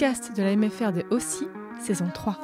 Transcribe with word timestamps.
podcast 0.00 0.34
de 0.34 0.42
la 0.42 0.56
MFR 0.56 0.92
de 0.92 1.04
Aussi, 1.10 1.46
saison 1.78 2.06
3. 2.14 2.34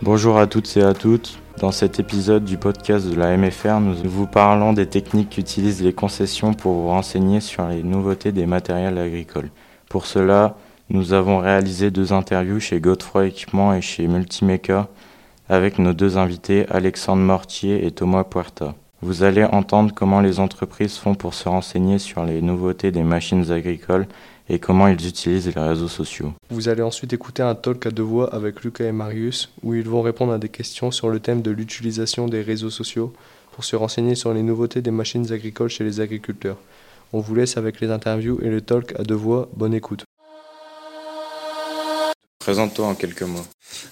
Bonjour 0.00 0.38
à 0.38 0.46
toutes 0.46 0.74
et 0.78 0.82
à 0.82 0.94
toutes. 0.94 1.40
Dans 1.58 1.72
cet 1.72 2.00
épisode 2.00 2.44
du 2.44 2.56
podcast 2.56 3.06
de 3.06 3.14
la 3.14 3.36
MFR, 3.36 3.80
nous 3.80 3.96
vous 4.04 4.26
parlons 4.26 4.72
des 4.72 4.86
techniques 4.86 5.28
qu'utilisent 5.28 5.82
les 5.82 5.92
concessions 5.92 6.54
pour 6.54 6.72
vous 6.72 6.88
renseigner 6.88 7.40
sur 7.40 7.68
les 7.68 7.82
nouveautés 7.82 8.32
des 8.32 8.46
matériels 8.46 8.96
agricoles. 8.96 9.50
Pour 9.90 10.06
cela, 10.06 10.56
nous 10.90 11.12
avons 11.12 11.38
réalisé 11.38 11.92
deux 11.92 12.12
interviews 12.12 12.58
chez 12.58 12.80
Godefroy 12.80 13.28
Équipement 13.28 13.72
et 13.72 13.80
chez 13.80 14.08
Multimaker 14.08 14.88
avec 15.48 15.78
nos 15.78 15.92
deux 15.92 16.18
invités 16.18 16.66
Alexandre 16.68 17.22
Mortier 17.22 17.86
et 17.86 17.92
Thomas 17.92 18.24
Puerta. 18.24 18.74
Vous 19.00 19.22
allez 19.22 19.44
entendre 19.44 19.92
comment 19.94 20.20
les 20.20 20.40
entreprises 20.40 20.96
font 20.96 21.14
pour 21.14 21.34
se 21.34 21.48
renseigner 21.48 21.98
sur 21.98 22.24
les 22.24 22.42
nouveautés 22.42 22.90
des 22.90 23.04
machines 23.04 23.50
agricoles 23.52 24.06
et 24.48 24.58
comment 24.58 24.88
ils 24.88 25.06
utilisent 25.06 25.54
les 25.54 25.60
réseaux 25.60 25.88
sociaux. 25.88 26.32
Vous 26.50 26.68
allez 26.68 26.82
ensuite 26.82 27.12
écouter 27.12 27.42
un 27.42 27.54
talk 27.54 27.86
à 27.86 27.90
deux 27.90 28.02
voix 28.02 28.34
avec 28.34 28.62
Lucas 28.62 28.84
et 28.84 28.92
Marius 28.92 29.48
où 29.62 29.74
ils 29.74 29.88
vont 29.88 30.02
répondre 30.02 30.32
à 30.32 30.38
des 30.38 30.48
questions 30.48 30.90
sur 30.90 31.08
le 31.08 31.20
thème 31.20 31.40
de 31.40 31.52
l'utilisation 31.52 32.26
des 32.26 32.42
réseaux 32.42 32.68
sociaux 32.70 33.12
pour 33.52 33.62
se 33.62 33.76
renseigner 33.76 34.16
sur 34.16 34.34
les 34.34 34.42
nouveautés 34.42 34.82
des 34.82 34.90
machines 34.90 35.32
agricoles 35.32 35.70
chez 35.70 35.84
les 35.84 36.00
agriculteurs. 36.00 36.58
On 37.12 37.20
vous 37.20 37.34
laisse 37.36 37.56
avec 37.56 37.80
les 37.80 37.90
interviews 37.90 38.40
et 38.42 38.48
le 38.48 38.60
talk 38.60 38.98
à 38.98 39.04
deux 39.04 39.14
voix. 39.14 39.48
Bonne 39.56 39.74
écoute. 39.74 40.04
Présente-toi 42.40 42.86
en 42.86 42.94
quelques 42.94 43.20
mots. 43.20 43.44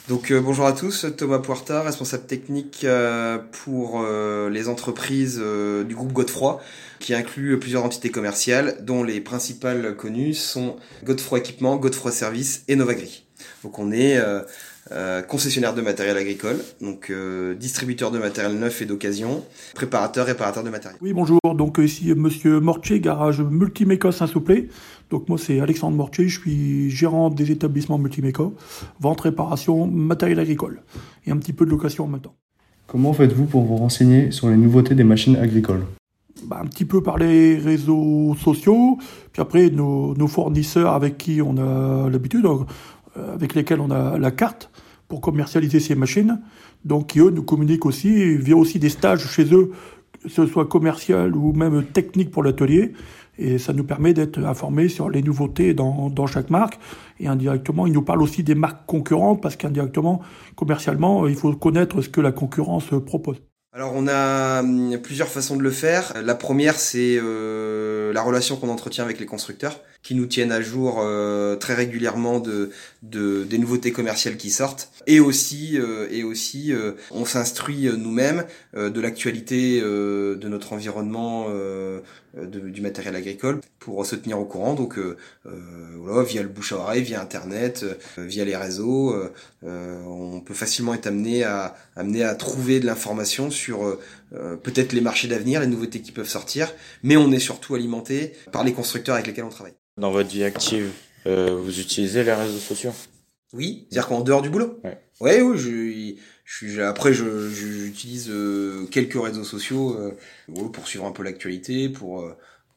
Donc 0.08 0.30
euh, 0.30 0.40
bonjour 0.40 0.64
à 0.64 0.72
tous, 0.72 1.04
Thomas 1.18 1.38
Puerta, 1.38 1.82
responsable 1.82 2.24
technique 2.24 2.80
euh, 2.82 3.36
pour 3.52 4.00
euh, 4.00 4.48
les 4.48 4.70
entreprises 4.70 5.38
du 5.38 5.94
groupe 5.94 6.14
Godefroy, 6.14 6.58
qui 6.98 7.12
inclut 7.12 7.58
plusieurs 7.58 7.84
entités 7.84 8.10
commerciales, 8.10 8.78
dont 8.80 9.04
les 9.04 9.20
principales 9.20 9.94
connues 9.96 10.32
sont 10.32 10.76
Godefroy 11.04 11.40
Équipement, 11.40 11.76
Godefroy 11.76 12.10
Service 12.10 12.64
et 12.68 12.76
Novagri. 12.76 13.26
Donc 13.64 13.78
on 13.78 13.92
est 13.92 14.18
euh, 14.90 15.08
euh, 15.08 15.22
concessionnaire 15.22 15.74
de 15.74 15.80
matériel 15.80 16.16
agricole, 16.16 16.56
donc 16.80 17.10
euh, 17.10 17.54
distributeur 17.54 18.10
de 18.10 18.18
matériel 18.18 18.58
neuf 18.58 18.82
et 18.82 18.86
d'occasion, 18.86 19.44
préparateur, 19.74 20.26
réparateur 20.26 20.64
de 20.64 20.70
matériel. 20.70 20.98
Oui, 21.02 21.12
bonjour. 21.12 21.38
Donc 21.54 21.78
ici 21.78 22.12
Monsieur 22.14 22.60
Mortier, 22.60 23.00
garage 23.00 23.40
Multiméca 23.40 24.12
Saint-Souplé. 24.12 24.68
Donc 25.10 25.28
moi 25.28 25.38
c'est 25.38 25.60
Alexandre 25.60 25.96
Mortier, 25.96 26.28
je 26.28 26.40
suis 26.40 26.90
gérant 26.90 27.30
des 27.30 27.50
établissements 27.50 27.98
Multiméca, 27.98 28.44
vente, 29.00 29.20
réparation, 29.22 29.86
matériel 29.86 30.40
agricole 30.40 30.82
et 31.26 31.30
un 31.30 31.36
petit 31.36 31.52
peu 31.52 31.64
de 31.64 31.70
location 31.70 32.04
en 32.04 32.08
même 32.08 32.20
temps. 32.20 32.34
Comment 32.86 33.12
faites-vous 33.12 33.46
pour 33.46 33.64
vous 33.64 33.76
renseigner 33.76 34.30
sur 34.30 34.48
les 34.48 34.56
nouveautés 34.56 34.94
des 34.94 35.04
machines 35.04 35.36
agricoles? 35.36 35.84
Bah, 36.46 36.60
un 36.62 36.66
petit 36.66 36.84
peu 36.84 37.02
par 37.02 37.18
les 37.18 37.56
réseaux 37.56 38.34
sociaux, 38.38 38.98
puis 39.32 39.42
après 39.42 39.70
nos, 39.70 40.14
nos 40.14 40.28
fournisseurs 40.28 40.92
avec 40.92 41.18
qui 41.18 41.42
on 41.42 41.56
a 41.58 42.08
l'habitude, 42.08 42.46
euh, 42.46 42.58
avec 43.34 43.54
lesquels 43.54 43.80
on 43.80 43.90
a 43.90 44.18
la 44.18 44.30
carte 44.30 44.70
pour 45.08 45.20
commercialiser 45.20 45.80
ces 45.80 45.94
machines, 45.94 46.40
donc 46.84 47.08
qui 47.08 47.20
eux 47.20 47.30
nous 47.30 47.42
communiquent 47.42 47.86
aussi 47.86 48.36
via 48.36 48.56
aussi 48.56 48.78
des 48.78 48.90
stages 48.90 49.26
chez 49.26 49.52
eux, 49.54 49.72
que 50.22 50.28
ce 50.28 50.46
soit 50.46 50.66
commercial 50.66 51.34
ou 51.34 51.52
même 51.52 51.84
technique 51.84 52.30
pour 52.30 52.42
l'atelier. 52.42 52.92
Et 53.38 53.58
ça 53.58 53.72
nous 53.72 53.84
permet 53.84 54.14
d'être 54.14 54.38
informés 54.44 54.88
sur 54.88 55.08
les 55.08 55.22
nouveautés 55.22 55.72
dans, 55.72 56.10
dans 56.10 56.26
chaque 56.26 56.50
marque. 56.50 56.78
Et 57.20 57.28
indirectement, 57.28 57.86
ils 57.86 57.92
nous 57.92 58.02
parlent 58.02 58.22
aussi 58.22 58.42
des 58.42 58.56
marques 58.56 58.84
concurrentes 58.86 59.40
parce 59.40 59.54
qu'indirectement, 59.56 60.20
commercialement, 60.56 61.26
il 61.28 61.36
faut 61.36 61.52
connaître 61.54 62.02
ce 62.02 62.08
que 62.08 62.20
la 62.20 62.32
concurrence 62.32 62.90
propose. 63.06 63.40
Alors 63.74 63.92
on 63.94 64.08
a 64.08 64.60
hum, 64.60 64.98
plusieurs 65.02 65.28
façons 65.28 65.56
de 65.56 65.62
le 65.62 65.70
faire. 65.70 66.14
La 66.24 66.34
première 66.34 66.74
c'est 66.74 67.18
euh, 67.22 68.12
la 68.12 68.22
relation 68.22 68.56
qu'on 68.56 68.70
entretient 68.70 69.04
avec 69.04 69.20
les 69.20 69.26
constructeurs 69.26 69.78
qui 70.02 70.14
nous 70.14 70.26
tiennent 70.26 70.52
à 70.52 70.60
jour 70.60 71.00
euh, 71.00 71.56
très 71.56 71.74
régulièrement 71.74 72.40
de, 72.40 72.70
de 73.02 73.44
des 73.44 73.58
nouveautés 73.58 73.92
commerciales 73.92 74.36
qui 74.36 74.50
sortent. 74.50 74.90
Et 75.06 75.20
aussi 75.20 75.78
euh, 75.78 76.06
et 76.10 76.24
aussi 76.24 76.72
euh, 76.72 76.92
on 77.10 77.24
s'instruit 77.24 77.88
euh, 77.88 77.96
nous-mêmes 77.96 78.44
euh, 78.76 78.90
de 78.90 79.00
l'actualité 79.00 79.80
de 79.80 80.48
notre 80.48 80.72
environnement 80.72 81.48
du 82.34 82.80
matériel 82.80 83.16
agricole 83.16 83.60
pour 83.78 84.04
se 84.06 84.14
tenir 84.16 84.38
au 84.38 84.44
courant. 84.44 84.74
Donc 84.74 84.98
voilà 85.44 86.22
via 86.22 86.42
le 86.42 86.48
bouche 86.48 86.72
à 86.72 86.76
oreille 86.76 87.02
via 87.02 87.20
internet 87.20 87.84
via 88.16 88.44
les 88.44 88.56
réseaux 88.56 89.14
on 89.62 90.40
peut 90.40 90.54
facilement 90.54 90.94
être 90.94 91.06
amené 91.06 91.44
à 91.44 91.76
amené 91.96 92.22
à 92.24 92.34
trouver 92.34 92.80
de 92.80 92.86
l'information 92.86 93.50
sur 93.50 93.98
euh, 94.32 94.56
peut-être 94.56 94.92
les 94.92 95.00
marchés 95.00 95.28
d'avenir, 95.28 95.60
les 95.60 95.66
nouveautés 95.66 96.00
qui 96.00 96.12
peuvent 96.12 96.28
sortir, 96.28 96.72
mais 97.02 97.16
on 97.16 97.32
est 97.32 97.38
surtout 97.38 97.74
alimenté 97.74 98.32
par 98.52 98.64
les 98.64 98.72
constructeurs 98.72 99.14
avec 99.14 99.26
lesquels 99.26 99.44
on 99.44 99.48
travaille. 99.50 99.74
Dans 99.96 100.10
votre 100.10 100.28
vie 100.28 100.44
active, 100.44 100.90
euh, 101.26 101.56
vous 101.60 101.80
utilisez 101.80 102.22
les 102.24 102.32
réseaux 102.32 102.58
sociaux? 102.58 102.92
Oui, 103.54 103.86
c'est-à-dire 103.90 104.08
qu'en 104.08 104.20
dehors 104.20 104.42
du 104.42 104.50
boulot. 104.50 104.78
Ouais. 104.84 104.98
Ouais, 105.20 105.40
oui, 105.40 105.56
je, 105.58 106.14
je 106.44 106.56
suis 106.56 106.80
après 106.82 107.12
je 107.14 107.48
je- 107.48 107.66
j'utilise 107.84 108.28
euh, 108.30 108.86
quelques 108.90 109.20
réseaux 109.20 109.42
sociaux 109.44 109.96
euh, 109.98 110.14
pour 110.72 110.86
suivre 110.86 111.06
un 111.06 111.12
peu 111.12 111.22
l'actualité, 111.22 111.88
pour 111.88 112.22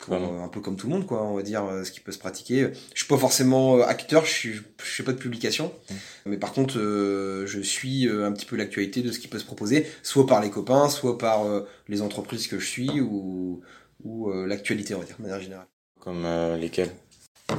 euh, 0.09 0.43
un 0.43 0.47
peu 0.47 0.61
comme 0.61 0.75
tout 0.75 0.87
le 0.87 0.93
monde 0.93 1.05
quoi, 1.05 1.23
on 1.23 1.35
va 1.35 1.43
dire 1.43 1.65
euh, 1.65 1.83
ce 1.83 1.91
qui 1.91 1.99
peut 1.99 2.11
se 2.11 2.19
pratiquer. 2.19 2.69
Je 2.93 2.99
suis 2.99 3.07
pas 3.07 3.17
forcément 3.17 3.77
euh, 3.77 3.83
acteur, 3.83 4.25
je 4.25 4.31
suis 4.31 4.53
je 4.53 4.61
fais 4.83 5.03
pas 5.03 5.11
de 5.13 5.17
publication, 5.17 5.71
Mm. 5.89 5.93
mais 6.27 6.37
par 6.37 6.53
contre 6.53 6.77
euh, 6.79 7.45
je 7.47 7.59
suis 7.59 8.07
euh, 8.07 8.25
un 8.25 8.31
petit 8.31 8.45
peu 8.45 8.55
l'actualité 8.55 9.01
de 9.01 9.11
ce 9.11 9.19
qui 9.19 9.27
peut 9.27 9.39
se 9.39 9.45
proposer, 9.45 9.85
soit 10.03 10.25
par 10.25 10.41
les 10.41 10.49
copains, 10.49 10.89
soit 10.89 11.17
par 11.17 11.45
euh, 11.45 11.61
les 11.87 12.01
entreprises 12.01 12.47
que 12.47 12.59
je 12.59 12.65
suis 12.67 13.01
ou 13.01 13.61
ou 14.03 14.29
euh, 14.31 14.47
l'actualité 14.47 14.95
on 14.95 14.99
va 14.99 15.05
dire 15.05 15.15
de 15.17 15.23
manière 15.23 15.41
générale. 15.41 15.67
Comme 15.99 16.23
euh, 16.25 16.57
lesquels 16.57 16.89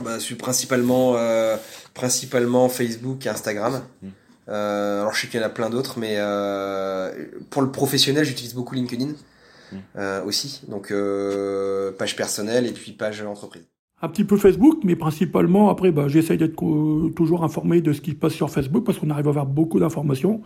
Bah, 0.02 0.14
je 0.18 0.24
suis 0.24 0.34
principalement, 0.34 1.16
euh, 1.16 1.56
principalement 1.94 2.68
Facebook 2.68 3.24
et 3.26 3.28
Instagram. 3.28 3.82
Mm. 4.02 4.08
Euh, 4.48 5.00
alors 5.02 5.14
je 5.14 5.20
sais 5.20 5.28
qu'il 5.28 5.38
y 5.38 5.42
en 5.42 5.46
a 5.46 5.50
plein 5.50 5.70
d'autres, 5.70 5.98
mais 6.00 6.16
euh, 6.18 7.12
pour 7.50 7.62
le 7.62 7.70
professionnel, 7.70 8.24
j'utilise 8.24 8.54
beaucoup 8.54 8.74
LinkedIn. 8.74 9.12
Euh, 9.96 10.24
aussi. 10.24 10.62
Donc 10.68 10.90
euh, 10.90 11.92
page 11.92 12.16
personnelle 12.16 12.66
et 12.66 12.72
puis 12.72 12.92
page 12.92 13.22
entreprise. 13.22 13.66
Un 14.04 14.08
petit 14.08 14.24
peu 14.24 14.36
Facebook, 14.36 14.80
mais 14.82 14.96
principalement, 14.96 15.70
après, 15.70 15.92
bah, 15.92 16.08
j'essaye 16.08 16.36
d'être 16.36 16.56
toujours 17.14 17.44
informé 17.44 17.80
de 17.80 17.92
ce 17.92 18.00
qui 18.00 18.10
se 18.10 18.16
passe 18.16 18.32
sur 18.32 18.50
Facebook 18.50 18.84
parce 18.84 18.98
qu'on 18.98 19.10
arrive 19.10 19.28
à 19.28 19.30
avoir 19.30 19.46
beaucoup 19.46 19.78
d'informations. 19.78 20.42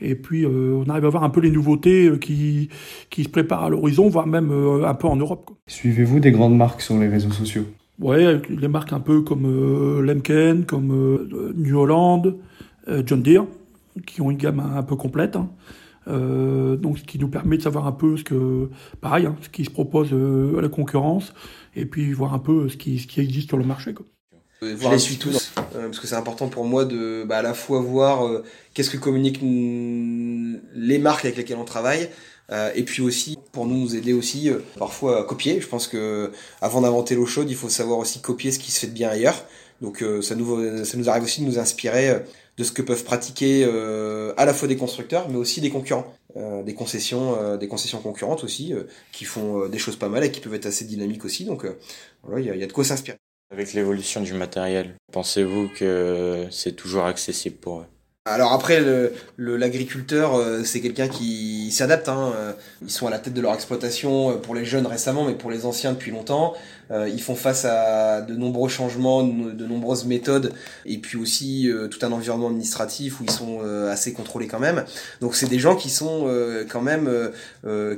Et 0.00 0.14
puis, 0.14 0.46
euh, 0.46 0.82
on 0.82 0.88
arrive 0.88 1.04
à 1.04 1.08
voir 1.10 1.22
un 1.22 1.28
peu 1.28 1.40
les 1.40 1.50
nouveautés 1.50 2.06
euh, 2.06 2.16
qui, 2.16 2.70
qui 3.10 3.24
se 3.24 3.28
préparent 3.28 3.64
à 3.64 3.68
l'horizon, 3.68 4.08
voire 4.08 4.26
même 4.26 4.50
euh, 4.50 4.88
un 4.88 4.94
peu 4.94 5.06
en 5.06 5.16
Europe. 5.16 5.50
Suivez-vous 5.66 6.18
des 6.18 6.32
grandes 6.32 6.56
marques 6.56 6.80
sur 6.80 6.98
les 6.98 7.08
réseaux 7.08 7.30
sociaux? 7.30 7.64
Ouais, 8.00 8.40
les 8.48 8.68
marques 8.68 8.94
un 8.94 9.00
peu 9.00 9.20
comme 9.20 9.44
euh, 9.44 10.00
Lemken, 10.00 10.64
comme 10.64 10.90
euh, 10.90 11.52
New 11.54 11.78
Holland, 11.78 12.34
euh, 12.88 13.02
John 13.04 13.20
Deere, 13.22 13.44
qui 14.06 14.22
ont 14.22 14.30
une 14.30 14.38
gamme 14.38 14.60
un, 14.60 14.78
un 14.78 14.82
peu 14.82 14.96
complète. 14.96 15.36
hein. 15.36 15.50
Euh, 16.08 16.76
donc, 16.76 16.98
ce 16.98 17.04
qui 17.04 17.18
nous 17.18 17.28
permet 17.28 17.56
de 17.56 17.62
savoir 17.62 17.86
un 17.86 17.92
peu 17.92 18.16
ce 18.16 18.24
que, 18.24 18.68
pareil, 19.00 19.26
hein, 19.26 19.36
ce 19.42 19.48
qui 19.48 19.64
se 19.64 19.70
propose 19.70 20.08
euh, 20.12 20.58
à 20.58 20.62
la 20.62 20.68
concurrence, 20.68 21.32
et 21.74 21.86
puis 21.86 22.12
voir 22.12 22.34
un 22.34 22.38
peu 22.38 22.68
ce 22.68 22.76
qui, 22.76 22.98
ce 22.98 23.06
qui 23.06 23.20
existe 23.20 23.48
sur 23.48 23.58
le 23.58 23.64
marché. 23.64 23.94
Quoi. 23.94 24.06
Je 24.62 24.88
les 24.88 24.98
suis 24.98 25.16
tous 25.16 25.52
euh, 25.74 25.86
parce 25.86 26.00
que 26.00 26.06
c'est 26.06 26.14
important 26.14 26.48
pour 26.48 26.64
moi 26.64 26.84
de 26.84 27.24
bah, 27.26 27.38
à 27.38 27.42
la 27.42 27.54
fois 27.54 27.80
voir 27.80 28.26
euh, 28.26 28.42
qu'est-ce 28.72 28.90
que 28.90 28.96
communiquent 28.96 29.42
mm, 29.42 30.56
les 30.74 30.98
marques 30.98 31.24
avec 31.24 31.36
lesquelles 31.36 31.58
on 31.58 31.64
travaille 31.64 32.08
euh, 32.50 32.70
et 32.74 32.82
puis 32.82 33.02
aussi 33.02 33.38
pour 33.52 33.66
nous 33.66 33.78
nous 33.78 33.96
aider 33.96 34.12
aussi 34.12 34.50
euh, 34.50 34.58
parfois 34.78 35.20
à 35.20 35.24
copier. 35.24 35.60
Je 35.60 35.66
pense 35.66 35.86
que 35.86 36.30
avant 36.60 36.82
d'inventer 36.82 37.14
l'eau 37.14 37.26
chaude, 37.26 37.50
il 37.50 37.56
faut 37.56 37.70
savoir 37.70 37.98
aussi 37.98 38.20
copier 38.20 38.52
ce 38.52 38.58
qui 38.58 38.70
se 38.70 38.80
fait 38.80 38.86
de 38.86 38.92
bien 38.92 39.08
ailleurs. 39.08 39.44
Donc 39.80 40.02
euh, 40.02 40.20
ça 40.22 40.34
nous 40.34 40.84
ça 40.84 40.96
nous 40.96 41.08
arrive 41.08 41.24
aussi 41.24 41.40
de 41.40 41.46
nous 41.46 41.58
inspirer 41.58 42.10
euh, 42.10 42.18
de 42.56 42.64
ce 42.64 42.72
que 42.72 42.82
peuvent 42.82 43.04
pratiquer 43.04 43.64
euh, 43.64 44.32
à 44.36 44.44
la 44.44 44.54
fois 44.54 44.68
des 44.68 44.76
constructeurs 44.76 45.28
mais 45.28 45.36
aussi 45.36 45.60
des 45.60 45.70
concurrents, 45.70 46.06
Euh, 46.36 46.64
des 46.64 46.74
concessions 46.74 47.36
euh, 47.36 47.56
des 47.56 47.68
concessions 47.68 48.00
concurrentes 48.02 48.42
aussi 48.42 48.74
qui 49.12 49.24
font 49.24 49.68
des 49.68 49.78
choses 49.78 49.96
pas 49.96 50.08
mal 50.08 50.24
et 50.24 50.30
qui 50.32 50.40
peuvent 50.40 50.54
être 50.54 50.66
assez 50.66 50.84
dynamiques 50.84 51.24
aussi. 51.24 51.44
Donc 51.44 51.64
il 52.36 52.44
y 52.44 52.50
a, 52.50 52.56
y 52.56 52.62
a 52.62 52.66
de 52.66 52.72
quoi 52.72 52.84
s'inspirer. 52.84 53.18
Avec 53.52 53.72
l'évolution 53.72 54.20
du 54.20 54.34
matériel, 54.34 54.96
pensez-vous 55.12 55.68
que 55.78 56.48
c'est 56.50 56.74
toujours 56.74 57.04
accessible 57.04 57.56
pour 57.56 57.80
eux? 57.80 57.86
Alors 58.26 58.54
après, 58.54 58.82
l'agriculteur, 59.36 60.38
le, 60.38 60.64
c'est 60.64 60.80
quelqu'un 60.80 61.08
qui 61.08 61.70
s'adapte. 61.70 62.08
Hein. 62.08 62.32
Ils 62.80 62.90
sont 62.90 63.06
à 63.06 63.10
la 63.10 63.18
tête 63.18 63.34
de 63.34 63.40
leur 63.42 63.52
exploitation 63.52 64.38
pour 64.38 64.54
les 64.54 64.64
jeunes 64.64 64.86
récemment, 64.86 65.26
mais 65.26 65.34
pour 65.34 65.50
les 65.50 65.66
anciens 65.66 65.92
depuis 65.92 66.10
longtemps. 66.10 66.54
Euh, 66.90 67.06
ils 67.06 67.20
font 67.20 67.34
face 67.34 67.66
à 67.66 68.22
de 68.22 68.34
nombreux 68.34 68.70
changements, 68.70 69.22
de 69.22 69.66
nombreuses 69.66 70.06
méthodes, 70.06 70.54
et 70.86 70.96
puis 70.96 71.18
aussi 71.18 71.70
euh, 71.70 71.86
tout 71.88 71.98
un 72.06 72.12
environnement 72.12 72.46
administratif 72.48 73.20
où 73.20 73.24
ils 73.24 73.30
sont 73.30 73.58
euh, 73.62 73.90
assez 73.92 74.14
contrôlés 74.14 74.46
quand 74.46 74.58
même. 74.58 74.86
Donc 75.20 75.34
c'est 75.34 75.48
des 75.48 75.58
gens 75.58 75.76
qui 75.76 75.90
sont 75.90 76.26
quand 76.70 76.80
même 76.80 77.10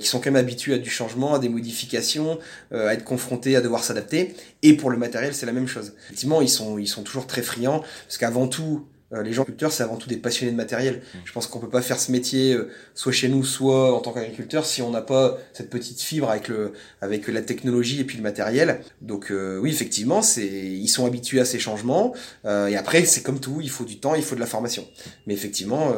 qui 0.01 0.09
sont 0.09 0.19
quand 0.19 0.33
même 0.33 0.37
habitués 0.45 0.75
à 0.75 0.79
du 0.79 0.91
changement, 0.91 1.35
à 1.35 1.39
des 1.39 1.49
modifications, 1.49 2.41
à 2.73 2.95
être 2.95 3.05
confrontés, 3.05 3.55
à 3.55 3.61
devoir 3.61 3.85
s'adapter. 3.85 4.35
Et 4.65 4.75
pour 4.77 4.91
le 4.91 4.97
matériel, 4.97 5.35
c'est 5.35 5.47
la 5.47 5.53
même 5.53 5.69
chose. 5.69 5.93
Effectivement, 6.07 6.41
ils 6.43 6.49
sont 6.49 6.79
ils 6.79 6.89
sont 6.89 7.05
toujours 7.05 7.29
très 7.29 7.43
friands 7.43 7.85
parce 8.09 8.19
qu'avant 8.19 8.49
tout 8.49 8.87
euh, 8.87 8.96
les 9.13 9.33
gens 9.33 9.43
agriculteurs, 9.43 9.73
c'est 9.73 9.83
avant 9.83 9.97
tout 9.97 10.09
des 10.09 10.17
passionnés 10.17 10.53
de 10.53 10.57
matériel. 10.57 10.97
Mm. 10.97 11.19
Je 11.25 11.33
pense 11.33 11.47
qu'on 11.47 11.59
peut 11.59 11.69
pas 11.69 11.83
faire 11.83 11.99
ce 11.99 12.11
métier 12.11 12.55
euh, 12.55 12.71
soit 12.95 13.13
chez 13.13 13.29
nous, 13.29 13.45
soit 13.45 13.95
en 13.95 14.01
tant 14.01 14.13
qu'agriculteur 14.13 14.67
si 14.67 14.83
on 14.83 14.91
n'a 14.91 15.03
pas 15.03 15.39
cette 15.53 15.71
petite 15.71 16.01
fibre 16.01 16.31
avec 16.31 16.49
le 16.49 16.73
avec 17.01 17.29
la 17.29 17.43
technologie 17.43 18.01
et 18.01 18.05
puis 18.05 18.17
le 18.17 18.23
matériel. 18.23 18.81
Donc 19.03 19.31
euh, 19.31 19.59
oui, 19.59 19.71
effectivement, 19.71 20.23
c'est 20.23 20.47
ils 20.47 20.89
sont 20.89 21.07
habitués 21.07 21.41
à 21.41 21.45
ces 21.45 21.59
changements. 21.59 22.15
et 22.45 22.77
après, 22.77 23.05
c'est 23.05 23.23
comme 23.23 23.41
tout, 23.41 23.61
il 23.63 23.71
faut 23.71 23.85
du 23.85 23.99
temps, 23.99 24.15
il 24.15 24.23
faut 24.23 24.35
de 24.35 24.41
la 24.41 24.47
formation. 24.47 24.87
Mais 25.27 25.35
effectivement, 25.35 25.95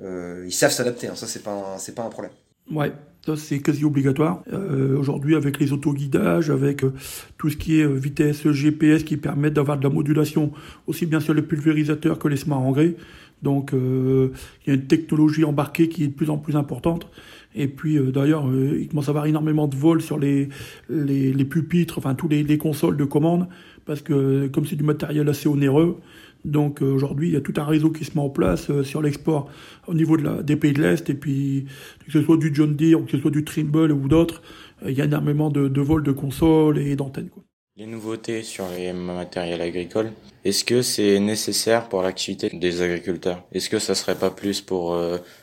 ils 0.00 0.52
savent 0.52 0.72
s'adapter. 0.72 1.08
Hein. 1.08 1.16
ça, 1.16 1.26
c'est 1.26 1.42
pas 1.42 1.76
c'est 1.78 1.94
pas 1.94 2.02
un 2.02 2.10
problème. 2.10 2.32
Ouais, 2.70 2.92
ça 3.24 3.36
c'est 3.36 3.60
quasi 3.60 3.84
obligatoire. 3.84 4.42
Euh, 4.52 4.98
Aujourd'hui, 4.98 5.36
avec 5.36 5.60
les 5.60 5.72
autoguidages, 5.72 6.50
avec 6.50 6.82
euh, 6.84 6.92
tout 7.38 7.48
ce 7.48 7.56
qui 7.56 7.80
est 7.80 7.84
euh, 7.84 7.94
vitesse 7.94 8.48
GPS 8.50 9.04
qui 9.04 9.16
permettent 9.16 9.54
d'avoir 9.54 9.78
de 9.78 9.84
la 9.84 9.90
modulation 9.90 10.52
aussi 10.86 11.06
bien 11.06 11.20
sur 11.20 11.34
les 11.34 11.42
pulvérisateurs 11.42 12.18
que 12.18 12.28
les 12.28 12.36
smart 12.36 12.58
engrais. 12.58 12.96
Donc, 13.42 13.72
il 13.74 14.30
y 14.66 14.70
a 14.70 14.74
une 14.74 14.86
technologie 14.86 15.44
embarquée 15.44 15.90
qui 15.90 16.04
est 16.04 16.06
de 16.06 16.14
plus 16.14 16.30
en 16.30 16.38
plus 16.38 16.56
importante. 16.56 17.06
Et 17.54 17.68
puis, 17.68 17.98
d'ailleurs, 18.10 18.46
il 18.50 18.88
commence 18.88 19.08
à 19.08 19.10
avoir 19.10 19.26
énormément 19.26 19.68
de 19.68 19.76
vols 19.76 20.00
sur 20.00 20.18
les, 20.18 20.48
les, 20.88 21.34
les 21.34 21.44
pupitres, 21.44 21.98
enfin 21.98 22.14
tous 22.14 22.28
les, 22.28 22.42
les 22.42 22.56
consoles 22.56 22.96
de 22.96 23.04
commande, 23.04 23.46
parce 23.84 24.00
que 24.00 24.46
comme 24.46 24.64
c'est 24.64 24.76
du 24.76 24.84
matériel 24.84 25.28
assez 25.28 25.50
onéreux, 25.50 26.00
donc 26.46 26.80
euh, 26.80 26.86
aujourd'hui, 26.86 27.28
il 27.28 27.34
y 27.34 27.36
a 27.36 27.40
tout 27.40 27.54
un 27.56 27.64
réseau 27.64 27.90
qui 27.90 28.04
se 28.04 28.12
met 28.14 28.20
en 28.20 28.30
place 28.30 28.70
euh, 28.70 28.84
sur 28.84 29.02
l'export 29.02 29.50
au 29.86 29.94
niveau 29.94 30.16
de 30.16 30.22
la, 30.22 30.42
des 30.42 30.56
pays 30.56 30.72
de 30.72 30.80
l'Est, 30.80 31.10
et 31.10 31.14
puis 31.14 31.66
que 32.06 32.12
ce 32.12 32.22
soit 32.22 32.36
du 32.36 32.54
John 32.54 32.76
Deere 32.76 33.00
ou 33.00 33.04
que 33.04 33.10
ce 33.10 33.18
soit 33.18 33.30
du 33.30 33.44
Trimble 33.44 33.92
ou 33.92 34.08
d'autres, 34.08 34.42
euh, 34.84 34.90
il 34.90 34.96
y 34.96 35.02
a 35.02 35.04
énormément 35.04 35.50
de, 35.50 35.68
de 35.68 35.80
vols 35.80 36.04
de 36.04 36.12
consoles 36.12 36.78
et 36.78 36.94
d'antennes. 36.96 37.30
Les 37.76 37.86
nouveautés 37.86 38.42
sur 38.42 38.64
les 38.76 38.92
matériels 38.92 39.60
agricoles, 39.60 40.12
est-ce 40.44 40.64
que 40.64 40.80
c'est 40.80 41.20
nécessaire 41.20 41.88
pour 41.88 42.00
l'activité 42.00 42.48
des 42.48 42.80
agriculteurs? 42.80 43.44
Est-ce 43.52 43.68
que 43.68 43.78
ça 43.78 43.94
serait 43.94 44.14
pas 44.14 44.30
plus 44.30 44.62
pour, 44.62 44.98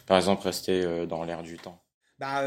par 0.07 0.17
exemple, 0.17 0.41
rester 0.43 1.05
dans 1.07 1.23
l'air 1.25 1.43
du 1.43 1.57
temps? 1.57 1.79
Bah, 2.19 2.41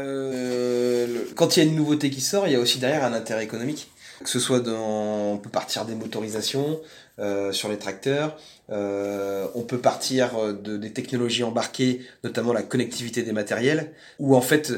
Quand 1.35 1.55
il 1.55 1.63
y 1.63 1.65
a 1.65 1.69
une 1.69 1.77
nouveauté 1.77 2.09
qui 2.09 2.19
sort, 2.19 2.47
il 2.47 2.51
y 2.51 2.55
a 2.57 2.59
aussi 2.59 2.79
derrière 2.79 3.05
un 3.05 3.13
intérêt 3.13 3.45
économique. 3.45 3.89
Que 4.21 4.29
ce 4.29 4.39
soit 4.39 4.59
dans, 4.59 5.33
on 5.33 5.37
peut 5.37 5.49
partir 5.49 5.85
des 5.85 5.95
motorisations 5.95 6.81
euh, 7.19 7.51
sur 7.51 7.69
les 7.69 7.77
tracteurs, 7.77 8.37
euh, 8.69 9.47
on 9.55 9.63
peut 9.63 9.79
partir 9.79 10.53
de, 10.53 10.77
des 10.77 10.91
technologies 10.91 11.43
embarquées, 11.43 12.01
notamment 12.23 12.53
la 12.53 12.63
connectivité 12.63 13.23
des 13.23 13.31
matériels, 13.31 13.91
où 14.19 14.35
en 14.35 14.41
fait 14.41 14.73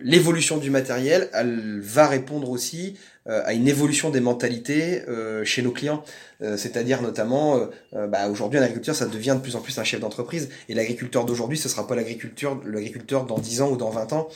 l'évolution 0.00 0.58
du 0.58 0.70
matériel, 0.70 1.30
elle 1.32 1.80
va 1.80 2.06
répondre 2.06 2.50
aussi 2.50 2.96
euh, 3.26 3.40
à 3.46 3.54
une 3.54 3.66
évolution 3.68 4.10
des 4.10 4.20
mentalités 4.20 5.02
euh, 5.08 5.44
chez 5.44 5.62
nos 5.62 5.70
clients. 5.70 6.04
Euh, 6.42 6.58
c'est-à-dire 6.58 7.00
notamment, 7.00 7.58
bah, 7.92 8.28
aujourd'hui, 8.28 8.58
un 8.58 8.62
agriculteur, 8.62 8.94
ça 8.94 9.06
devient 9.06 9.34
de 9.36 9.40
plus 9.40 9.56
en 9.56 9.60
plus 9.60 9.78
un 9.78 9.84
chef 9.84 10.00
d'entreprise. 10.00 10.50
Et 10.68 10.74
l'agriculteur 10.74 11.24
d'aujourd'hui, 11.24 11.56
ce 11.56 11.68
sera 11.68 11.86
pas 11.86 11.94
l'agriculteur, 11.94 12.60
l'agriculteur 12.66 13.24
dans 13.24 13.38
10 13.38 13.62
ans 13.62 13.70
ou 13.70 13.76
dans 13.76 13.90
20 13.90 14.12
ans. 14.12 14.28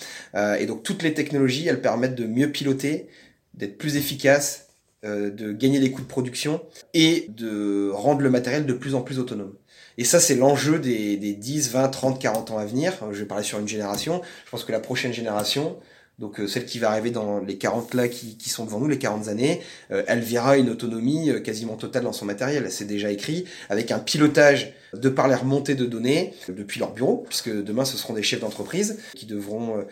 et 0.58 0.66
donc, 0.66 0.82
toutes 0.82 1.02
les 1.02 1.12
technologies, 1.12 1.68
elles 1.68 1.82
permettent 1.82 2.14
de 2.14 2.26
mieux 2.26 2.50
piloter, 2.50 3.08
d'être 3.54 3.76
plus 3.76 3.96
efficace, 3.96 4.67
euh, 5.04 5.30
de 5.30 5.52
gagner 5.52 5.78
des 5.78 5.92
coûts 5.92 6.02
de 6.02 6.06
production 6.06 6.60
et 6.92 7.26
de 7.28 7.90
rendre 7.92 8.20
le 8.20 8.30
matériel 8.30 8.66
de 8.66 8.72
plus 8.72 8.94
en 8.94 9.00
plus 9.00 9.18
autonome. 9.18 9.54
Et 9.96 10.04
ça, 10.04 10.20
c'est 10.20 10.34
l'enjeu 10.34 10.78
des, 10.78 11.16
des 11.16 11.34
10, 11.34 11.70
20, 11.70 11.88
30, 11.88 12.20
40 12.20 12.50
ans 12.50 12.58
à 12.58 12.64
venir. 12.64 12.92
Je 13.12 13.20
vais 13.20 13.26
parler 13.26 13.44
sur 13.44 13.58
une 13.58 13.68
génération. 13.68 14.22
Je 14.44 14.50
pense 14.50 14.64
que 14.64 14.72
la 14.72 14.80
prochaine 14.80 15.12
génération, 15.12 15.76
donc 16.18 16.40
euh, 16.40 16.48
celle 16.48 16.66
qui 16.66 16.78
va 16.78 16.90
arriver 16.90 17.10
dans 17.10 17.38
les 17.40 17.56
40 17.58 17.94
là 17.94 18.08
qui, 18.08 18.36
qui 18.36 18.50
sont 18.50 18.64
devant 18.64 18.80
nous, 18.80 18.88
les 18.88 18.98
40 18.98 19.28
années, 19.28 19.60
euh, 19.92 20.02
elle 20.08 20.20
verra 20.20 20.56
une 20.56 20.68
autonomie 20.68 21.30
euh, 21.30 21.40
quasiment 21.40 21.76
totale 21.76 22.02
dans 22.02 22.12
son 22.12 22.24
matériel. 22.24 22.70
C'est 22.70 22.86
déjà 22.86 23.12
écrit, 23.12 23.44
avec 23.70 23.92
un 23.92 24.00
pilotage 24.00 24.74
de 24.94 25.08
par 25.08 25.28
les 25.28 25.36
remontées 25.36 25.74
de 25.74 25.84
données 25.84 26.34
depuis 26.48 26.80
leur 26.80 26.92
bureau, 26.92 27.24
puisque 27.28 27.50
demain 27.50 27.84
ce 27.84 27.96
seront 27.96 28.14
des 28.14 28.22
chefs 28.22 28.40
d'entreprise 28.40 28.98
qui 29.14 29.26
devront 29.26 29.84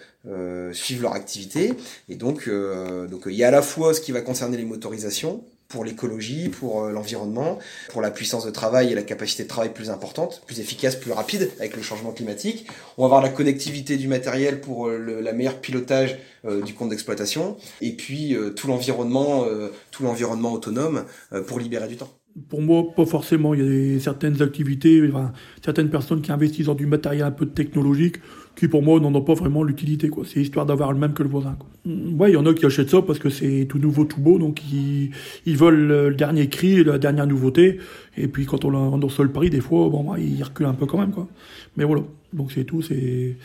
suivre 0.73 1.03
leur 1.03 1.13
activité. 1.13 1.75
Et 2.09 2.15
donc, 2.15 2.49
donc 2.49 3.25
il 3.27 3.35
y 3.35 3.45
a 3.45 3.49
à 3.49 3.51
la 3.51 3.61
fois 3.61 3.93
ce 3.93 4.01
qui 4.01 4.11
va 4.11 4.23
concerner 4.23 4.57
les 4.57 4.65
motorisations, 4.65 5.45
pour 5.69 5.85
l'écologie, 5.85 6.49
pour 6.49 6.85
euh, 6.85 6.93
l'environnement, 6.93 7.59
pour 7.91 8.01
la 8.01 8.11
puissance 8.11 8.45
de 8.45 8.51
travail 8.51 8.93
et 8.93 8.95
la 8.95 9.03
capacité 9.03 9.43
de 9.43 9.49
travail 9.49 9.73
plus 9.73 9.91
importante, 9.91 10.43
plus 10.47 10.61
efficace, 10.61 10.97
plus 10.97 11.13
rapide 11.13 11.51
avec 11.59 11.77
le 11.77 11.83
changement 11.83 12.13
climatique. 12.13 12.67
On 12.99 13.03
va 13.03 13.07
avoir 13.07 13.23
la 13.23 13.29
connectivité 13.29 13.97
du 13.97 14.09
matériel 14.09 14.61
pour 14.61 14.89
euh, 14.89 14.99
le 14.99 15.21
la 15.21 15.33
meilleure 15.33 15.61
pilotage 15.61 16.19
euh, 16.45 16.63
du 16.63 16.75
compte 16.75 16.91
d'exploitation 16.91 17.57
et 17.81 17.93
puis 17.93 18.37
tout 18.55 18.69
l'environnement 18.69 19.45
tout 19.91 20.05
l'environnement 20.05 20.53
autonome 20.53 21.05
pour 21.47 21.59
libérer 21.59 21.89
du 21.89 21.97
temps. 21.97 22.11
Pour 22.49 22.61
moi, 22.61 22.85
pas 22.95 23.07
forcément. 23.07 23.55
Il 23.55 23.95
y 23.95 23.97
a 23.97 24.01
certaines 24.01 24.43
activités, 24.43 25.03
enfin, 25.09 25.33
certaines 25.65 25.91
personnes 25.91 26.21
qui 26.21 26.31
investissent 26.31 26.67
dans 26.67 26.75
du 26.75 26.87
matériel 26.87 27.25
un 27.25 27.31
peu 27.31 27.47
technologique 27.47 28.17
qui 28.57 28.69
pour 28.69 28.83
moi 28.83 28.99
n'en 28.99 29.15
ont 29.15 29.23
pas 29.23 29.35
vraiment 29.35 29.63
l'utilité. 29.63 30.09
quoi. 30.09 30.25
C'est 30.27 30.41
histoire 30.41 30.67
d'avoir 30.67 30.93
le 30.93 30.99
même 30.99 31.13
que 31.13 31.23
le 31.23 31.29
voisin. 31.29 31.57
Quoi. 31.59 31.69
Mm, 31.85 32.21
ouais, 32.21 32.31
il 32.31 32.35
y 32.35 32.37
en 32.37 32.47
a 32.47 32.55
qui 32.55 32.65
achètent 32.67 32.91
ça 32.91 33.03
parce 33.03 33.19
que 33.19 33.29
c'est 33.29 33.67
tout 33.69 33.79
nouveau, 33.79 34.05
tout 34.05 34.21
beau, 34.21 34.39
donc 34.39 34.61
ils, 34.73 35.11
ils 35.45 35.57
veulent 35.57 35.87
le 35.87 36.15
dernier 36.15 36.49
cri, 36.49 36.83
la 36.83 36.99
dernière 36.99 37.27
nouveauté. 37.27 37.79
Et 38.17 38.29
puis 38.29 38.47
quand 38.47 38.65
on 38.65 38.71
lance 38.71 39.21
le 39.21 39.31
prix, 39.31 39.51
des 39.51 39.61
fois, 39.61 39.89
bon, 39.91 40.05
bah, 40.05 40.19
ils 40.19 40.43
reculent 40.43 40.67
un 40.67 40.75
peu 40.75 40.87
quand 40.87 40.99
même. 40.99 41.11
quoi. 41.11 41.29
Mais 41.77 41.85
voilà, 41.85 42.03
donc 42.33 42.51
c'est 42.53 42.65
tout, 42.65 42.83
c'est 42.83 43.37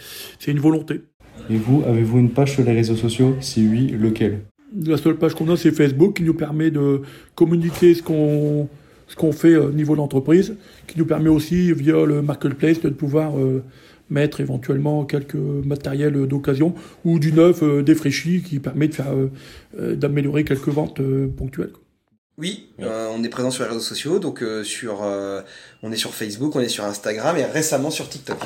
une 0.48 0.60
volonté. 0.60 1.02
Et 1.50 1.58
vous, 1.58 1.84
avez-vous 1.86 2.19
une 2.19 2.30
page 2.30 2.54
sur 2.54 2.63
les 2.63 2.74
réseaux 2.74 2.96
sociaux? 2.96 3.36
Si 3.42 3.68
oui, 3.68 3.88
lequel? 3.88 4.42
La 4.86 4.96
seule 4.96 5.18
page 5.18 5.36
qu'on 5.36 5.50
a, 5.50 5.58
c'est 5.58 5.72
Facebook, 5.72 6.16
qui 6.18 6.24
nous 6.24 6.34
permet 6.34 6.72
de 6.72 7.02
communiquer 7.36 7.94
ce 7.94 8.02
qu'on 8.02 8.69
ce 9.12 9.18
qu'on 9.18 9.34
fait 9.34 9.58
au 9.58 9.72
niveau 9.72 9.92
de 9.92 9.98
l'entreprise, 9.98 10.56
qui 10.88 10.98
nous 10.98 11.06
permet 11.06 11.28
aussi, 11.28 11.74
via 11.74 12.06
le 12.06 12.22
marketplace, 12.22 12.80
de 12.80 12.88
pouvoir 12.88 13.38
euh, 13.38 13.62
mettre 14.12 14.42
éventuellement 14.42 15.06
quelques 15.06 15.36
matériels 15.36 16.28
d'occasion 16.28 16.75
ou 17.06 17.18
du 17.18 17.34
neuf 17.34 17.63
euh, 17.63 17.81
défraîchi 17.81 18.44
qui 18.44 18.60
permet 18.60 18.88
de 18.88 18.94
faire 18.94 19.13
euh, 19.13 19.31
euh, 19.80 19.96
d'améliorer 19.96 20.44
quelques 20.44 20.68
ventes 20.68 21.02
ponctuelles. 21.38 21.72
Oui, 22.38 22.69
on 22.80 23.24
est 23.24 23.30
présent 23.30 23.52
sur 23.52 23.63
les 23.63 23.69
réseaux 23.69 23.81
sociaux, 23.81 24.18
donc 24.18 24.44
sur, 24.63 25.02
on 25.84 25.92
est 25.92 25.96
sur 25.96 26.12
Facebook, 26.16 26.56
on 26.56 26.60
est 26.60 26.69
sur 26.69 26.86
Instagram 26.86 27.38
et 27.38 27.46
récemment 27.46 27.92
sur 27.92 28.10
TikTok. 28.10 28.38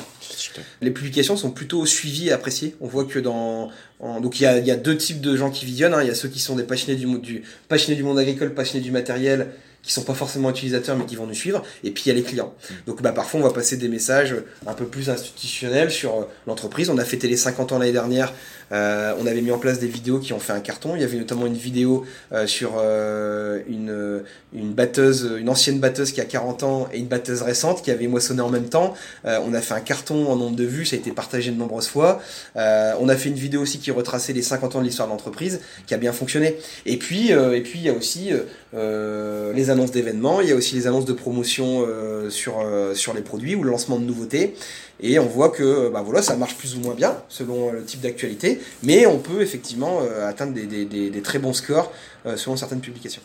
Les 0.82 0.92
publications 0.92 1.38
sont 1.38 1.52
plutôt 1.52 1.86
suivies 1.86 2.28
et 2.28 2.32
appréciées. 2.34 2.76
On 2.82 2.88
voit 2.88 3.06
que 3.06 3.20
dans, 3.20 3.70
donc 4.02 4.42
il 4.42 4.44
y 4.44 4.48
a, 4.48 4.58
y 4.58 4.72
a, 4.72 4.76
deux 4.76 4.98
types 4.98 5.22
de 5.22 5.38
gens 5.38 5.50
qui 5.50 5.66
visionnent. 5.66 5.94
Hein. 5.94 6.02
Il 6.02 6.08
y 6.08 6.12
a 6.12 6.16
ceux 6.16 6.28
qui 6.28 6.40
sont 6.40 6.58
des 6.58 6.64
passionnés 6.64 7.00
du, 7.00 7.06
du 7.20 7.44
passionnés 7.70 7.96
du 7.96 8.04
monde 8.04 8.20
agricole, 8.20 8.54
passionnés 8.54 8.84
du 8.84 8.92
matériel 8.92 9.52
qui 9.86 9.94
sont 9.94 10.04
pas 10.04 10.14
forcément 10.14 10.50
utilisateurs 10.50 10.98
mais 10.98 11.06
qui 11.06 11.16
vont 11.16 11.28
nous 11.28 11.36
suivre. 11.36 11.64
Et 11.84 11.92
puis 11.92 12.04
il 12.06 12.10
y 12.10 12.12
a 12.12 12.16
les 12.16 12.24
clients. 12.24 12.54
Mm. 12.70 12.74
donc 12.88 13.02
bah 13.02 13.12
parfois 13.12 13.40
on 13.40 13.44
va 13.44 13.52
passer 13.52 13.78
des 13.78 13.88
messages 13.88 14.36
un 14.66 14.74
peu 14.74 14.86
plus 14.86 15.10
institutionnels 15.10 15.92
sur 15.92 16.16
euh, 16.16 16.24
l'entreprise. 16.48 16.90
On 16.90 16.98
a 16.98 17.06
fêté 17.06 17.28
les 17.28 17.38
50 17.38 17.72
ans 17.72 17.80
l'année 17.80 17.92
dernière 17.92 18.34
euh, 18.72 19.14
on 19.20 19.28
avait 19.28 19.42
mis 19.42 19.52
en 19.52 19.58
place 19.58 19.80
des 19.80 19.88
vidéos 19.88 20.20
qui 20.20 20.34
ont 20.34 20.40
fait 20.40 20.54
un 20.54 20.60
carton. 20.60 20.96
Il 20.96 21.02
y 21.02 21.04
avait 21.04 21.18
notamment 21.18 21.46
une 21.46 21.56
vidéo 21.56 22.06
euh, 22.32 22.48
sur 22.48 22.74
euh, 22.78 23.60
une 23.68 24.24
une 24.54 24.74
batteuse 24.74 25.30
une 25.38 25.50
ancienne 25.50 25.80
batteuse 25.80 26.12
qui 26.12 26.22
a 26.22 26.26
40 26.26 26.64
ans 26.64 26.88
et 26.94 27.00
une 27.00 27.08
batteuse 27.08 27.42
récente 27.42 27.84
qui 27.84 27.92
avait 27.92 28.08
moissonné 28.08 28.42
en 28.42 28.50
même 28.50 28.70
temps. 28.70 28.94
On 29.26 29.54
a 29.54 29.62
fait 29.62 29.74
un 29.74 29.82
carton 29.82 30.28
en 30.28 30.36
nombre 30.36 30.56
de 30.56 30.64
vues. 30.64 30.86
Ça 30.86 30.96
a 30.96 31.00
été 31.00 31.12
partagé 31.12 31.52
de 31.52 31.58
nombreuses 31.58 31.88
fois. 31.88 32.22
On 32.56 33.10
a 33.10 33.16
fait 33.16 33.30
une 33.30 33.36
vidéo 33.36 33.62
aussi 33.62 33.80
qui 33.80 33.92
retraçait 33.92 34.34
les 34.34 34.42
50 34.42 34.76
ans 34.76 34.80
de 34.80 34.86
l'histoire 34.86 35.08
de 35.08 35.14
l'entreprise 35.14 35.60
qui 35.88 35.94
a 35.94 35.98
bien 35.98 36.14
fonctionné. 36.14 36.56
Et 36.86 36.98
puis 36.98 37.32
et 37.32 37.62
puis 37.62 37.80
il 37.80 37.86
y 37.86 37.90
a 37.90 37.94
aussi 37.94 38.32
les 38.74 39.70
annonces 39.70 39.92
d'événements, 39.92 40.42
il 40.42 40.50
y 40.50 40.52
a 40.52 40.56
aussi 40.56 40.76
les 40.76 40.88
annonces 40.88 41.06
de 41.06 41.14
promotion 41.14 41.86
sur, 42.30 42.66
sur 42.94 43.14
les 43.14 43.22
produits 43.22 43.56
ou 43.56 43.64
le 43.64 43.72
lancement 43.72 44.00
de 44.00 44.06
nouveautés. 44.06 44.56
Et 45.00 45.20
on 45.20 45.26
voit 45.26 45.50
que 45.50 45.90
bah 45.90 46.02
voilà, 46.04 46.22
ça 46.22 46.36
marche 46.36 46.56
plus 46.56 46.76
ou 46.76 46.80
moins 46.80 46.96
bien 46.96 47.18
selon 47.28 47.72
le 47.72 47.84
type 47.84 48.02
d'actualité, 48.02 48.60
mais 48.84 49.06
on 49.06 49.20
peut 49.20 49.42
effectivement 49.42 50.00
euh, 50.02 50.28
atteindre 50.28 50.54
des, 50.54 50.66
des, 50.66 50.86
des, 50.86 51.22
très 51.22 51.40
bons 51.40 51.54
scores 51.54 51.92
selon 52.36 52.56
certaines 52.56 52.82
publications. 52.82 53.22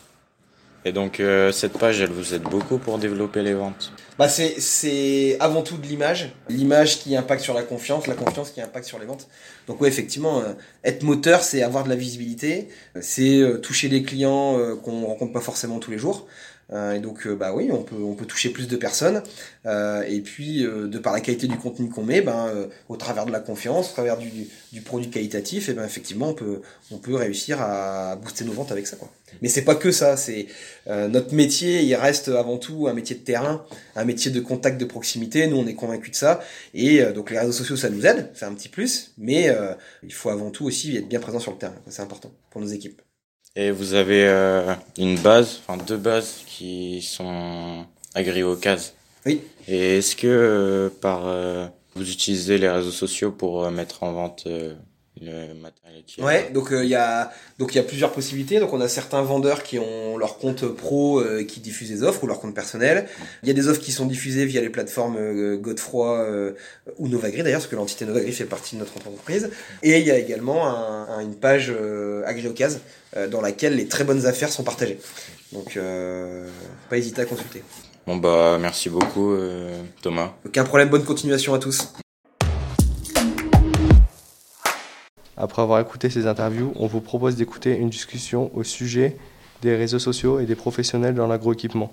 Et 0.83 0.91
donc 0.91 1.21
cette 1.51 1.73
page, 1.73 2.01
elle 2.01 2.09
vous 2.09 2.33
aide 2.33 2.41
beaucoup 2.41 2.79
pour 2.79 2.97
développer 2.97 3.43
les 3.43 3.53
ventes? 3.53 3.91
Bah 4.17 4.27
c'est 4.29 5.37
avant 5.39 5.61
tout 5.61 5.77
de 5.77 5.85
l'image, 5.85 6.33
l'image 6.49 6.99
qui 6.99 7.15
impacte 7.15 7.41
sur 7.41 7.53
la 7.53 7.61
confiance, 7.61 8.07
la 8.07 8.15
confiance 8.15 8.49
qui 8.49 8.61
impacte 8.61 8.85
sur 8.85 8.97
les 8.97 9.05
ventes. 9.05 9.27
Donc 9.67 9.79
oui, 9.79 9.87
effectivement, 9.87 10.43
être 10.83 11.03
moteur, 11.03 11.43
c'est 11.43 11.61
avoir 11.61 11.83
de 11.83 11.89
la 11.89 11.95
visibilité, 11.95 12.67
c'est 12.99 13.43
toucher 13.61 13.89
des 13.89 14.01
clients 14.01 14.57
qu'on 14.83 15.05
rencontre 15.05 15.33
pas 15.33 15.39
forcément 15.39 15.77
tous 15.77 15.91
les 15.91 15.99
jours. 15.99 16.27
Et 16.71 16.99
donc 16.99 17.27
bah 17.27 17.53
oui, 17.53 17.69
on 17.71 17.83
peut 17.83 18.01
on 18.01 18.13
peut 18.13 18.25
toucher 18.25 18.49
plus 18.49 18.67
de 18.67 18.77
personnes. 18.77 19.21
et 19.65 20.21
puis 20.21 20.63
de 20.63 20.97
par 20.99 21.13
la 21.13 21.19
qualité 21.19 21.47
du 21.47 21.57
contenu 21.57 21.89
qu'on 21.89 22.03
met, 22.03 22.21
ben 22.21 22.49
au 22.87 22.95
travers 22.95 23.25
de 23.25 23.31
la 23.31 23.39
confiance, 23.39 23.89
au 23.89 23.93
travers 23.93 24.17
du, 24.17 24.29
du 24.71 24.81
produit 24.81 25.09
qualitatif, 25.09 25.69
et 25.69 25.73
ben 25.73 25.83
effectivement 25.83 26.29
on 26.29 26.33
peut 26.33 26.61
on 26.91 26.97
peut 26.97 27.15
réussir 27.15 27.61
à 27.61 28.15
booster 28.15 28.45
nos 28.45 28.53
ventes 28.53 28.71
avec 28.71 28.87
ça 28.87 28.95
quoi. 28.95 29.09
Mais 29.41 29.49
c'est 29.49 29.63
pas 29.63 29.75
que 29.75 29.91
ça, 29.91 30.17
c'est 30.17 30.47
notre 30.87 31.33
métier, 31.33 31.81
il 31.81 31.95
reste 31.95 32.29
avant 32.29 32.57
tout 32.57 32.87
un 32.87 32.93
métier 32.93 33.15
de 33.15 33.21
terrain, 33.21 33.65
un 33.95 34.05
métier 34.05 34.31
de 34.31 34.39
contact 34.39 34.79
de 34.79 34.85
proximité. 34.85 35.47
Nous 35.47 35.57
on 35.57 35.67
est 35.67 35.73
convaincus 35.73 36.11
de 36.11 36.15
ça 36.15 36.39
et 36.73 37.03
donc 37.13 37.31
les 37.31 37.39
réseaux 37.39 37.51
sociaux 37.51 37.75
ça 37.75 37.89
nous 37.89 38.05
aide, 38.05 38.29
c'est 38.33 38.45
un 38.45 38.53
petit 38.53 38.69
plus, 38.69 39.11
mais 39.17 39.53
il 40.03 40.13
faut 40.13 40.29
avant 40.29 40.51
tout 40.51 40.65
aussi 40.65 40.95
être 40.95 41.07
bien 41.09 41.19
présent 41.19 41.39
sur 41.39 41.51
le 41.51 41.57
terrain, 41.57 41.75
c'est 41.89 42.01
important 42.01 42.31
pour 42.49 42.61
nos 42.61 42.67
équipes. 42.67 43.01
Et 43.55 43.71
vous 43.71 43.93
avez 43.95 44.25
euh, 44.27 44.73
une 44.97 45.19
base, 45.19 45.59
enfin 45.67 45.81
deux 45.83 45.97
bases 45.97 46.43
qui 46.47 47.01
sont 47.01 47.85
agri-occases. 48.15 48.93
Oui. 49.25 49.41
Et 49.67 49.97
est-ce 49.97 50.15
que 50.15 50.27
euh, 50.27 50.89
par 50.89 51.27
euh, 51.27 51.67
vous 51.95 52.09
utilisez 52.09 52.57
les 52.57 52.69
réseaux 52.69 52.91
sociaux 52.91 53.31
pour 53.31 53.69
mettre 53.69 54.03
en 54.03 54.13
vente 54.13 54.47
le 55.21 55.53
matériel 55.53 56.03
Ouais, 56.19 56.49
donc 56.51 56.69
il 56.71 56.87
y 56.87 56.95
a 56.95 57.31
donc 57.59 57.73
il 57.73 57.77
y 57.77 57.79
a 57.79 57.83
plusieurs 57.83 58.11
possibilités. 58.11 58.59
Donc 58.59 58.73
on 58.73 58.81
a 58.81 58.87
certains 58.87 59.21
vendeurs 59.21 59.63
qui 59.63 59.79
ont 59.79 60.17
leur 60.17 60.37
compte 60.37 60.65
pro 60.65 61.23
qui 61.47 61.59
diffusent 61.59 61.89
des 61.89 62.03
offres 62.03 62.23
ou 62.23 62.27
leur 62.27 62.39
compte 62.39 62.55
personnel. 62.55 63.07
Il 63.43 63.47
y 63.47 63.51
a 63.51 63.53
des 63.53 63.67
offres 63.67 63.81
qui 63.81 63.91
sont 63.91 64.05
diffusées 64.05 64.45
via 64.45 64.61
les 64.61 64.69
plateformes 64.69 65.57
Godefroy 65.57 66.53
ou 66.97 67.07
Novagri 67.07 67.43
d'ailleurs, 67.43 67.59
parce 67.59 67.69
que 67.69 67.75
l'entité 67.75 68.05
Novagri 68.05 68.31
fait 68.31 68.45
partie 68.45 68.75
de 68.75 68.81
notre 68.81 68.97
entreprise. 68.97 69.49
Et 69.83 69.99
il 69.99 70.05
y 70.05 70.11
a 70.11 70.17
également 70.17 70.67
un, 70.67 71.19
une 71.19 71.35
page 71.35 71.71
euh, 73.17 73.27
dans 73.27 73.41
laquelle 73.41 73.75
les 73.75 73.87
très 73.87 74.03
bonnes 74.03 74.25
affaires 74.25 74.49
sont 74.49 74.63
partagées. 74.63 74.99
Donc, 75.51 75.75
euh, 75.75 76.47
pas 76.89 76.97
hésiter 76.97 77.21
à 77.21 77.25
consulter. 77.25 77.61
Bon 78.07 78.17
bah 78.17 78.57
merci 78.59 78.89
beaucoup 78.89 79.31
euh, 79.31 79.83
Thomas. 80.01 80.33
Aucun 80.45 80.63
problème, 80.63 80.89
bonne 80.89 81.03
continuation 81.03 81.53
à 81.53 81.59
tous. 81.59 81.93
Après 85.43 85.63
avoir 85.63 85.79
écouté 85.79 86.11
ces 86.11 86.27
interviews, 86.27 86.71
on 86.75 86.85
vous 86.85 87.01
propose 87.01 87.35
d'écouter 87.35 87.75
une 87.75 87.89
discussion 87.89 88.55
au 88.55 88.61
sujet 88.61 89.17
des 89.63 89.75
réseaux 89.75 89.97
sociaux 89.97 90.39
et 90.39 90.45
des 90.45 90.53
professionnels 90.53 91.15
dans 91.15 91.25
l'agroéquipement. 91.25 91.91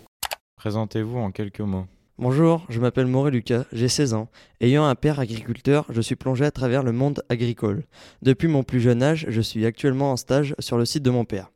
Présentez-vous 0.57 1.17
en 1.17 1.31
quelques 1.31 1.61
mots. 1.61 1.87
Bonjour, 2.19 2.67
je 2.69 2.79
m'appelle 2.79 3.07
Mauré 3.07 3.31
Lucas, 3.31 3.65
j'ai 3.73 3.89
16 3.89 4.13
ans. 4.13 4.29
Ayant 4.61 4.85
un 4.85 4.95
père 4.95 5.19
agriculteur, 5.19 5.87
je 5.89 6.03
suis 6.03 6.15
plongé 6.15 6.45
à 6.45 6.51
travers 6.51 6.83
le 6.83 6.93
monde 6.93 7.23
agricole. 7.31 7.85
Depuis 8.21 8.49
mon 8.49 8.65
plus 8.65 8.83
jeune 8.83 9.03
âge, 9.03 9.25
je 9.31 9.41
suis 9.41 9.65
actuellement 9.65 10.13
en 10.13 10.19
stage 10.19 10.55
sur 10.59 10.77
le 10.77 10.85
site 10.85 11.03
de 11.03 11.11
mon 11.11 11.25
père. 11.25 11.51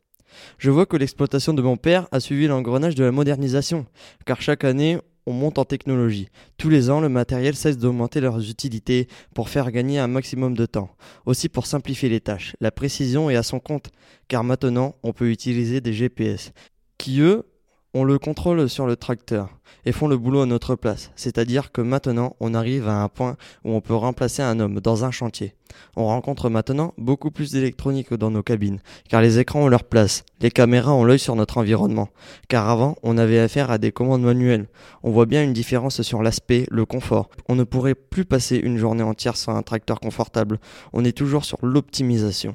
Je 0.57 0.71
vois 0.71 0.87
que 0.87 0.97
l'exploitation 0.97 1.53
de 1.53 1.61
mon 1.61 1.77
père 1.77 2.09
a 2.11 2.21
suivi 2.21 2.47
l'engrenage 2.47 2.95
de 2.95 3.05
la 3.05 3.13
modernisation, 3.13 3.85
car 4.25 4.41
chaque 4.41 4.65
année, 4.65 4.99
on 5.27 5.33
monte 5.33 5.59
en 5.59 5.65
technologie. 5.65 6.29
Tous 6.57 6.69
les 6.69 6.91
ans, 6.91 7.01
le 7.01 7.09
matériel 7.09 7.55
cesse 7.55 7.79
d'augmenter 7.79 8.21
leurs 8.21 8.51
utilités 8.51 9.09
pour 9.35 9.49
faire 9.49 9.71
gagner 9.71 9.99
un 9.99 10.09
maximum 10.09 10.57
de 10.57 10.67
temps. 10.67 10.95
Aussi 11.27 11.49
pour 11.49 11.67
simplifier 11.67 12.09
les 12.09 12.21
tâches. 12.21 12.57
La 12.61 12.71
précision 12.71 13.31
est 13.31 13.37
à 13.37 13.43
son 13.43 13.61
compte, 13.61 13.91
car 14.29 14.45
maintenant, 14.45 14.97
on 15.03 15.13
peut 15.13 15.31
utiliser 15.31 15.81
des 15.81 15.93
GPS, 15.93 16.53
qui 16.99 17.21
eux 17.21 17.45
on 17.95 18.05
le 18.05 18.19
contrôle 18.19 18.69
sur 18.69 18.87
le 18.87 18.97
tracteur 18.97 19.51
et 19.85 19.93
font 19.93 20.09
le 20.09 20.17
boulot 20.17 20.43
à 20.43 20.47
notre 20.47 20.77
place. 20.77 21.11
C'est-à-dire 21.17 21.73
que 21.73 21.81
maintenant, 21.81 22.37
on 22.41 22.55
arrive 22.55 22.89
à 22.89 23.03
un 23.03 23.09
point 23.09 23.37
où 23.65 23.73
on 23.73 23.81
peut 23.81 23.95
remplacer 23.95 24.43
un 24.43 24.61
homme 24.61 24.81
dans 24.81 25.05
un 25.05 25.11
chantier. 25.11 25.55
On 25.97 26.07
rencontre 26.07 26.49
maintenant 26.49 26.95
beaucoup 26.99 27.31
plus 27.31 27.51
d'électronique 27.53 28.15
dans 28.15 28.31
nos 28.31 28.43
cabines, 28.43 28.81
car 29.09 29.21
les 29.23 29.39
écrans 29.39 29.65
ont 29.65 29.69
leur 29.69 29.85
place, 29.85 30.25
les 30.41 30.51
caméras 30.51 30.93
ont 30.93 31.05
l'œil 31.05 31.19
sur 31.19 31.37
notre 31.37 31.59
environnement. 31.59 32.09
Car 32.49 32.69
avant, 32.69 32.97
on 33.03 33.19
avait 33.19 33.39
affaire 33.39 33.71
à 33.71 33.79
des 33.79 33.93
commandes 33.93 34.23
manuelles. 34.23 34.69
On 35.03 35.11
voit 35.11 35.27
bien 35.27 35.43
une 35.43 35.53
différence 35.53 36.03
sur 36.03 36.23
l'aspect, 36.23 36.67
le 36.71 36.85
confort. 36.85 37.31
On 37.49 37.57
ne 37.57 37.65
pourrait 37.65 37.95
plus 37.95 38.25
passer 38.25 38.57
une 38.57 38.79
journée 38.79 39.03
entière 39.03 39.37
sans 39.37 39.57
un 39.57 39.63
tracteur 39.63 40.01
confortable. 40.01 40.61
On 40.93 41.05
est 41.05 41.17
toujours 41.17 41.45
sur 41.45 41.59
l'optimisation. 41.63 42.55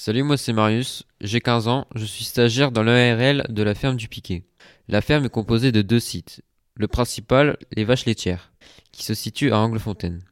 Salut, 0.00 0.22
moi 0.22 0.36
c'est 0.36 0.52
Marius, 0.52 1.02
j'ai 1.20 1.40
15 1.40 1.66
ans, 1.66 1.88
je 1.96 2.04
suis 2.04 2.22
stagiaire 2.22 2.70
dans 2.70 2.84
l'ERL 2.84 3.44
de 3.48 3.62
la 3.64 3.74
ferme 3.74 3.96
du 3.96 4.06
Piquet. 4.06 4.44
La 4.86 5.00
ferme 5.00 5.24
est 5.24 5.28
composée 5.28 5.72
de 5.72 5.82
deux 5.82 5.98
sites. 5.98 6.40
Le 6.76 6.86
principal, 6.86 7.56
les 7.72 7.84
vaches 7.84 8.06
laitières, 8.06 8.52
qui 8.92 9.02
se 9.02 9.12
situe 9.12 9.50
à 9.50 9.58
Anglefontaine. 9.58 10.22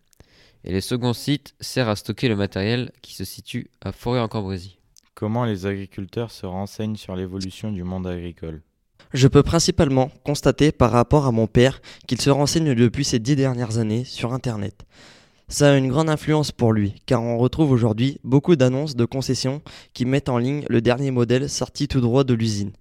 Et 0.63 0.73
le 0.73 0.81
second 0.81 1.13
site 1.13 1.57
sert 1.61 1.89
à 1.89 1.97
stocker 1.97 2.29
le 2.29 2.37
matériel 2.37 2.93
qui 3.03 3.13
se 3.17 3.25
situe 3.25 3.69
à 3.81 3.91
Forêt-en-Cambrésis. 3.91 4.79
Comment 5.17 5.45
les 5.45 5.67
agriculteurs 5.67 6.31
se 6.31 6.47
renseignent 6.47 6.95
sur 6.95 7.17
l'évolution 7.17 7.73
du 7.73 7.83
monde 7.83 8.07
agricole? 8.07 8.63
Je 9.15 9.27
peux 9.27 9.43
principalement 9.43 10.13
constater 10.25 10.71
par 10.71 10.93
rapport 10.93 11.27
à 11.27 11.33
mon 11.33 11.49
père 11.49 11.83
qu'il 12.07 12.21
se 12.21 12.31
renseigne 12.31 12.73
depuis 12.77 13.05
ces 13.05 13.19
dix 13.19 13.35
dernières 13.35 13.79
années 13.79 14.05
sur 14.05 14.33
Internet. 14.33 14.87
Ça 15.49 15.71
a 15.71 15.77
une 15.77 15.87
grande 15.87 16.11
influence 16.11 16.51
pour 16.51 16.73
lui, 16.73 16.97
car 17.07 17.23
on 17.23 17.39
retrouve 17.39 17.71
aujourd'hui 17.71 18.19
beaucoup 18.25 18.57
d'annonces 18.57 18.97
de 18.97 19.05
concessions 19.05 19.63
qui 19.95 20.05
mettent 20.05 20.29
en 20.29 20.39
ligne 20.39 20.65
le 20.69 20.81
dernier 20.81 21.13
modèle 21.13 21.49
sorti 21.49 21.87
tout 21.87 22.01
droit 22.01 22.25
de 22.25 22.35
l'usine. 22.35 22.73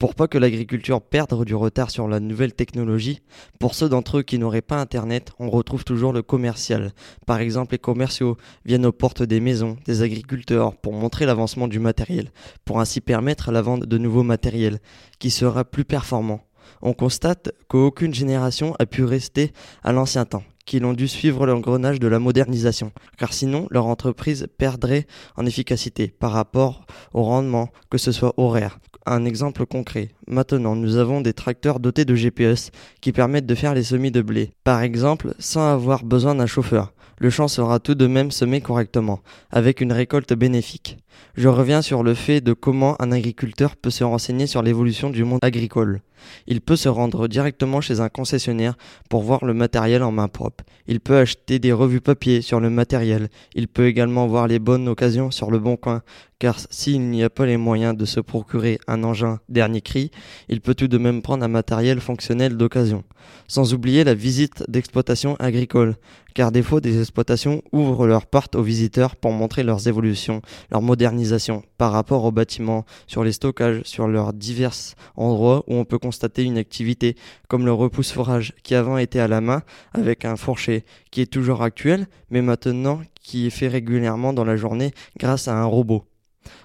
Pour 0.00 0.14
pas 0.14 0.26
que 0.26 0.38
l'agriculture 0.38 1.02
perde 1.02 1.44
du 1.44 1.54
retard 1.54 1.90
sur 1.90 2.08
la 2.08 2.20
nouvelle 2.20 2.54
technologie, 2.54 3.20
pour 3.60 3.74
ceux 3.74 3.90
d'entre 3.90 4.18
eux 4.18 4.22
qui 4.22 4.38
n'auraient 4.38 4.62
pas 4.62 4.80
Internet, 4.80 5.32
on 5.38 5.50
retrouve 5.50 5.84
toujours 5.84 6.14
le 6.14 6.22
commercial. 6.22 6.94
Par 7.26 7.40
exemple, 7.40 7.74
les 7.74 7.78
commerciaux 7.78 8.38
viennent 8.64 8.86
aux 8.86 8.92
portes 8.92 9.22
des 9.22 9.40
maisons, 9.40 9.76
des 9.84 10.00
agriculteurs, 10.00 10.78
pour 10.78 10.94
montrer 10.94 11.26
l'avancement 11.26 11.68
du 11.68 11.78
matériel, 11.78 12.30
pour 12.64 12.80
ainsi 12.80 13.02
permettre 13.02 13.52
la 13.52 13.60
vente 13.60 13.84
de 13.84 13.98
nouveaux 13.98 14.22
matériels, 14.22 14.78
qui 15.18 15.28
sera 15.28 15.62
plus 15.62 15.84
performant. 15.84 16.40
On 16.80 16.94
constate 16.94 17.52
qu'aucune 17.68 18.14
génération 18.14 18.74
a 18.78 18.86
pu 18.86 19.04
rester 19.04 19.52
à 19.82 19.92
l'ancien 19.92 20.24
temps 20.24 20.44
qu'ils 20.64 20.84
ont 20.84 20.92
dû 20.92 21.08
suivre 21.08 21.46
l'engrenage 21.46 22.00
de 22.00 22.08
la 22.08 22.18
modernisation, 22.18 22.92
car 23.18 23.32
sinon 23.32 23.66
leur 23.70 23.86
entreprise 23.86 24.46
perdrait 24.58 25.06
en 25.36 25.46
efficacité 25.46 26.08
par 26.08 26.32
rapport 26.32 26.86
au 27.12 27.22
rendement, 27.22 27.68
que 27.90 27.98
ce 27.98 28.12
soit 28.12 28.34
horaire. 28.36 28.78
Un 29.06 29.26
exemple 29.26 29.66
concret. 29.66 30.08
Maintenant, 30.26 30.74
nous 30.76 30.96
avons 30.96 31.20
des 31.20 31.34
tracteurs 31.34 31.78
dotés 31.78 32.06
de 32.06 32.14
GPS 32.14 32.70
qui 33.02 33.12
permettent 33.12 33.44
de 33.44 33.54
faire 33.54 33.74
les 33.74 33.82
semis 33.82 34.10
de 34.10 34.22
blé, 34.22 34.52
par 34.64 34.80
exemple, 34.80 35.34
sans 35.38 35.72
avoir 35.72 36.04
besoin 36.04 36.34
d'un 36.34 36.46
chauffeur. 36.46 36.94
Le 37.18 37.30
champ 37.30 37.46
sera 37.46 37.78
tout 37.78 37.94
de 37.94 38.06
même 38.06 38.30
semé 38.30 38.60
correctement, 38.60 39.20
avec 39.50 39.80
une 39.80 39.92
récolte 39.92 40.32
bénéfique. 40.32 40.98
Je 41.36 41.48
reviens 41.48 41.82
sur 41.82 42.02
le 42.02 42.14
fait 42.14 42.40
de 42.40 42.54
comment 42.54 43.00
un 43.00 43.12
agriculteur 43.12 43.76
peut 43.76 43.90
se 43.90 44.04
renseigner 44.04 44.46
sur 44.46 44.62
l'évolution 44.62 45.10
du 45.10 45.22
monde 45.22 45.38
agricole. 45.42 46.00
Il 46.46 46.60
peut 46.60 46.76
se 46.76 46.88
rendre 46.88 47.28
directement 47.28 47.80
chez 47.80 48.00
un 48.00 48.08
concessionnaire 48.08 48.76
pour 49.08 49.22
voir 49.22 49.44
le 49.44 49.54
matériel 49.54 50.02
en 50.02 50.12
main 50.12 50.28
propre. 50.28 50.64
Il 50.86 51.00
peut 51.00 51.18
acheter 51.18 51.58
des 51.58 51.72
revues 51.72 52.00
papier 52.00 52.42
sur 52.42 52.60
le 52.60 52.70
matériel. 52.70 53.28
Il 53.54 53.68
peut 53.68 53.86
également 53.86 54.26
voir 54.26 54.48
les 54.48 54.58
bonnes 54.58 54.88
occasions 54.88 55.30
sur 55.30 55.50
le 55.50 55.58
bon 55.58 55.76
coin, 55.76 56.02
car 56.44 56.60
s'il 56.68 57.00
n'y 57.08 57.22
a 57.22 57.30
pas 57.30 57.46
les 57.46 57.56
moyens 57.56 57.96
de 57.96 58.04
se 58.04 58.20
procurer 58.20 58.78
un 58.86 59.02
engin 59.02 59.40
dernier 59.48 59.80
cri, 59.80 60.10
il 60.50 60.60
peut 60.60 60.74
tout 60.74 60.88
de 60.88 60.98
même 60.98 61.22
prendre 61.22 61.42
un 61.42 61.48
matériel 61.48 62.00
fonctionnel 62.00 62.58
d'occasion. 62.58 63.02
Sans 63.48 63.72
oublier 63.72 64.04
la 64.04 64.12
visite 64.12 64.62
d'exploitation 64.68 65.36
agricole, 65.36 65.96
car 66.34 66.52
des 66.52 66.62
des 66.82 67.00
exploitations 67.00 67.62
ouvrent 67.72 68.06
leurs 68.06 68.26
portes 68.26 68.56
aux 68.56 68.62
visiteurs 68.62 69.16
pour 69.16 69.32
montrer 69.32 69.62
leurs 69.62 69.88
évolutions, 69.88 70.42
leur 70.70 70.82
modernisation 70.82 71.62
par 71.78 71.92
rapport 71.92 72.22
aux 72.26 72.30
bâtiments, 72.30 72.84
sur 73.06 73.24
les 73.24 73.32
stockages, 73.32 73.80
sur 73.84 74.06
leurs 74.06 74.34
divers 74.34 74.76
endroits 75.16 75.64
où 75.66 75.76
on 75.76 75.86
peut 75.86 75.98
constater 75.98 76.42
une 76.42 76.58
activité 76.58 77.16
comme 77.48 77.64
le 77.64 77.72
repousse-forage 77.72 78.52
qui 78.62 78.74
avant 78.74 78.98
était 78.98 79.18
à 79.18 79.28
la 79.28 79.40
main 79.40 79.62
avec 79.94 80.26
un 80.26 80.36
fourcher 80.36 80.84
qui 81.10 81.22
est 81.22 81.32
toujours 81.32 81.62
actuel 81.62 82.06
mais 82.28 82.42
maintenant 82.42 83.00
qui 83.22 83.46
est 83.46 83.56
fait 83.58 83.68
régulièrement 83.68 84.34
dans 84.34 84.44
la 84.44 84.56
journée 84.56 84.92
grâce 85.16 85.48
à 85.48 85.56
un 85.56 85.64
robot. 85.64 86.04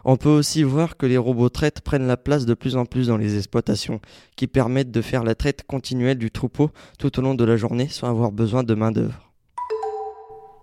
On 0.05 0.17
peut 0.17 0.29
aussi 0.29 0.63
voir 0.63 0.97
que 0.97 1.05
les 1.05 1.17
robots 1.17 1.49
traites 1.49 1.81
prennent 1.81 2.07
la 2.07 2.17
place 2.17 2.45
de 2.45 2.53
plus 2.53 2.75
en 2.75 2.85
plus 2.85 3.07
dans 3.07 3.17
les 3.17 3.37
exploitations, 3.37 4.01
qui 4.35 4.47
permettent 4.47 4.91
de 4.91 5.01
faire 5.01 5.23
la 5.23 5.35
traite 5.35 5.63
continuelle 5.67 6.17
du 6.17 6.31
troupeau 6.31 6.71
tout 6.97 7.17
au 7.19 7.21
long 7.21 7.35
de 7.35 7.43
la 7.43 7.57
journée 7.57 7.87
sans 7.89 8.09
avoir 8.09 8.31
besoin 8.31 8.63
de 8.63 8.73
main-d'œuvre. 8.73 9.29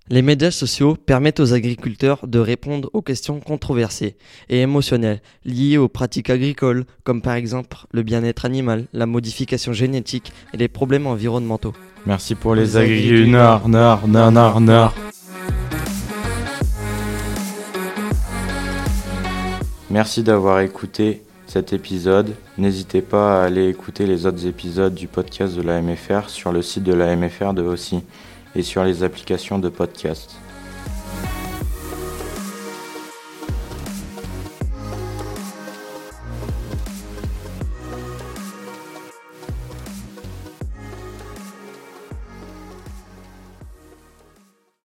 Les 0.09 0.23
médias 0.23 0.53
sociaux 0.53 0.95
permettent 0.95 1.41
aux 1.41 1.53
agriculteurs 1.53 2.29
de 2.29 2.39
répondre 2.39 2.89
aux 2.93 3.03
questions 3.03 3.41
controversées 3.41 4.17
et 4.49 4.61
émotionnelles 4.61 5.21
liées 5.45 5.79
aux 5.79 5.89
pratiques 5.89 6.31
agricoles, 6.31 6.85
comme 7.03 7.23
par 7.23 7.35
exemple 7.35 7.77
le 7.91 8.05
bien-être 8.05 8.45
animal, 8.45 8.87
la 8.93 9.07
modification 9.07 9.73
génétique 9.73 10.33
et 10.55 10.59
les 10.59 10.69
problèmes 10.69 11.09
environnementaux. 11.09 11.73
Merci 12.07 12.37
pour 12.37 12.55
les, 12.55 12.77
agriculteurs. 12.77 13.69
Nord, 13.69 14.07
nord, 14.07 14.31
nord, 14.31 14.61
nord. 14.61 14.95
Merci 19.97 20.23
d'avoir 20.23 20.61
écouté 20.61 21.23
cet 21.47 21.73
épisode. 21.73 22.35
N'hésitez 22.59 23.01
pas 23.01 23.41
à 23.41 23.47
aller 23.47 23.67
écouter 23.71 24.05
les 24.05 24.27
autres 24.27 24.47
épisodes 24.47 24.95
du 24.95 25.09
podcast 25.09 25.57
de 25.57 25.63
la 25.63 25.81
MFR 25.81 26.29
sur 26.29 26.53
le 26.53 26.61
site 26.61 26.83
de 26.83 26.93
la 26.93 27.17
MFR 27.17 27.55
de 27.55 27.63
aussi 27.63 28.03
et 28.55 28.63
sur 28.63 28.85
les 28.85 29.05
applications 29.05 29.59
de 29.59 29.71
podcast. 29.71 30.37